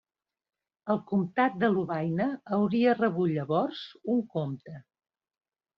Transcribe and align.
El 0.93 1.01
comtat 1.11 1.59
de 1.65 1.69
Lovaina 1.75 2.27
hauria 2.59 2.99
rebut 3.03 3.37
llavors 3.37 3.87
un 4.17 4.29
comte. 4.37 4.79